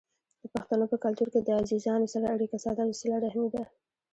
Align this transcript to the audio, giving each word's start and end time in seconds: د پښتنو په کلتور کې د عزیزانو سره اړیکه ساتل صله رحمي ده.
د 0.41 0.43
پښتنو 0.53 0.85
په 0.91 0.97
کلتور 1.03 1.27
کې 1.33 1.39
د 1.43 1.49
عزیزانو 1.61 2.11
سره 2.13 2.31
اړیکه 2.35 2.57
ساتل 2.65 2.89
صله 2.99 3.15
رحمي 3.25 3.49
ده. 3.55 3.63